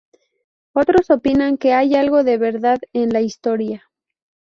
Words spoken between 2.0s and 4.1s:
de verdad en la historia.